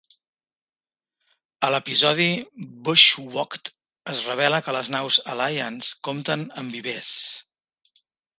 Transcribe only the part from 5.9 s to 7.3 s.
compten amb vivers.